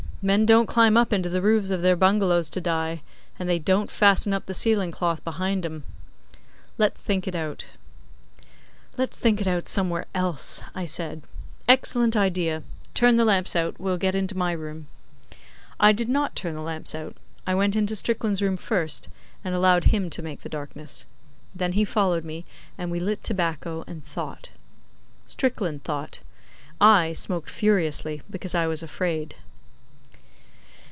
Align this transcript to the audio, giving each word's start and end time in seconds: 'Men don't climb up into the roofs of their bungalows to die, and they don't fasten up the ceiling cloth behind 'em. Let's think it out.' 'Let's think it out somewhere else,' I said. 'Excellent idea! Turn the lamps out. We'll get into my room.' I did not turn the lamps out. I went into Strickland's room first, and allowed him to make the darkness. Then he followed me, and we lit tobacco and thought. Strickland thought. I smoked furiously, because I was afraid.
'Men 0.23 0.45
don't 0.45 0.67
climb 0.67 0.97
up 0.97 1.11
into 1.11 1.29
the 1.29 1.41
roofs 1.41 1.71
of 1.71 1.81
their 1.81 1.95
bungalows 1.95 2.51
to 2.51 2.61
die, 2.61 3.01
and 3.39 3.49
they 3.49 3.57
don't 3.57 3.89
fasten 3.89 4.33
up 4.33 4.45
the 4.45 4.53
ceiling 4.53 4.91
cloth 4.91 5.23
behind 5.23 5.65
'em. 5.65 5.83
Let's 6.77 7.01
think 7.01 7.27
it 7.27 7.33
out.' 7.35 7.65
'Let's 8.99 9.17
think 9.17 9.41
it 9.41 9.47
out 9.47 9.67
somewhere 9.67 10.05
else,' 10.13 10.61
I 10.75 10.85
said. 10.85 11.23
'Excellent 11.67 12.15
idea! 12.15 12.61
Turn 12.93 13.15
the 13.15 13.25
lamps 13.25 13.55
out. 13.55 13.79
We'll 13.79 13.97
get 13.97 14.13
into 14.13 14.37
my 14.37 14.51
room.' 14.51 14.85
I 15.79 15.91
did 15.91 16.07
not 16.07 16.35
turn 16.35 16.53
the 16.53 16.61
lamps 16.61 16.93
out. 16.93 17.17
I 17.47 17.55
went 17.55 17.75
into 17.75 17.95
Strickland's 17.95 18.43
room 18.43 18.57
first, 18.57 19.09
and 19.43 19.55
allowed 19.55 19.85
him 19.85 20.11
to 20.11 20.21
make 20.21 20.41
the 20.41 20.49
darkness. 20.49 21.07
Then 21.55 21.71
he 21.71 21.83
followed 21.83 22.23
me, 22.23 22.45
and 22.77 22.91
we 22.91 22.99
lit 22.99 23.23
tobacco 23.23 23.83
and 23.87 24.03
thought. 24.05 24.49
Strickland 25.25 25.83
thought. 25.83 26.19
I 26.79 27.13
smoked 27.13 27.49
furiously, 27.49 28.21
because 28.29 28.53
I 28.53 28.67
was 28.67 28.83
afraid. 28.83 29.33